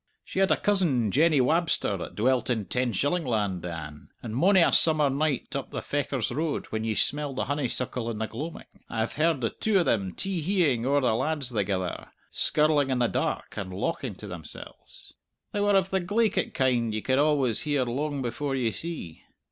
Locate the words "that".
1.97-2.15